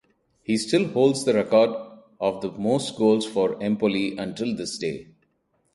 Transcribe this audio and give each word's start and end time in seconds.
He 0.41 0.57
still 0.57 0.87
holds 0.87 1.25
the 1.25 1.33
record 1.35 1.75
of 2.19 2.41
the 2.41 2.51
most 2.53 2.95
goals 2.95 3.23
for 3.23 3.61
Empoli 3.61 4.17
until 4.17 4.55
this 4.55 4.79
day. 4.79 5.09